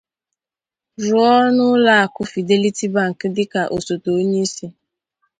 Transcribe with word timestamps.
rụọ 1.01 1.27
n'ụlọakụ 1.55 2.21
'Fidelity 2.27 2.85
Bank' 2.95 3.29
dịka 3.35 3.61
osote 3.75 4.07
onyeisi 4.19 4.65